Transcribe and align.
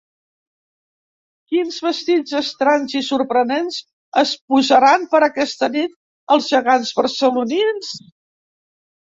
Quins 1.51 1.75
vestits 1.87 2.33
estranys 2.39 2.95
i 3.01 3.03
sorprenents 3.09 3.77
es 4.23 4.33
posaran 4.55 5.05
per 5.15 5.21
aquesta 5.29 5.71
nit 5.77 5.95
els 6.37 6.51
gegants 6.57 6.97
barcelonins? 7.03 7.95